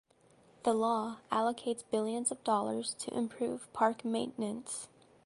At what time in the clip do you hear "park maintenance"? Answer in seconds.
3.71-4.87